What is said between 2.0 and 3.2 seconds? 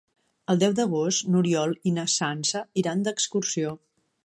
Sança iran